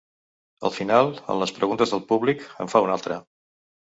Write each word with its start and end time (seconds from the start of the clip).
Al 0.67 0.71
final, 0.77 1.11
en 1.33 1.41
les 1.41 1.51
preguntes 1.59 1.93
del 1.95 2.03
públic, 2.13 2.41
en 2.65 2.71
fa 2.75 2.81
una 2.87 2.99
altra. 3.01 3.21